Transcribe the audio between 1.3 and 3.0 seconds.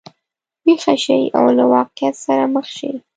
او له واقعیت سره مخ شي.